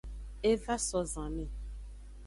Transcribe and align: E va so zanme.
E 0.49 0.53
va 0.63 0.77
so 0.87 0.99
zanme. 1.13 1.45